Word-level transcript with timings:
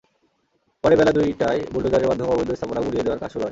পরে 0.83 0.95
বেলা 0.95 1.11
দুইটায় 1.11 1.59
বুলডোজারের 1.73 2.09
মাধ্যমে 2.09 2.31
অবৈধ 2.33 2.49
স্থাপনা 2.53 2.81
গুঁড়িয়ে 2.81 3.05
দেওয়ার 3.05 3.21
কাজ 3.21 3.29
শুরু 3.31 3.43
হয়। 3.43 3.49